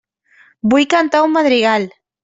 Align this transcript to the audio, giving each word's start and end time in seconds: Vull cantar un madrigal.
Vull 0.73 0.87
cantar 0.95 1.23
un 1.29 1.37
madrigal. 1.39 1.91